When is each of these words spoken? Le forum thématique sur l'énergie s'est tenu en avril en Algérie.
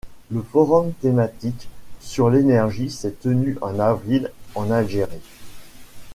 Le 0.31 0.41
forum 0.41 0.93
thématique 0.93 1.69
sur 1.99 2.31
l'énergie 2.31 2.89
s'est 2.89 3.11
tenu 3.21 3.59
en 3.61 3.77
avril 3.77 4.31
en 4.55 4.71
Algérie. 4.71 5.21